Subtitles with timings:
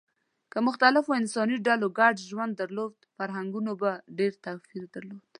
[0.51, 5.23] که مختلفو انساني ډلو ګډ ژوند درلود، فرهنګونو به ډېر توپیر درلود.